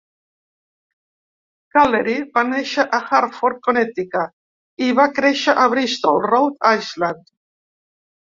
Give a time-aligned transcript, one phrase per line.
[1.75, 7.25] Callery va néixer a Hartford, Connecticut i va créixer a Bristol, Rhode Island.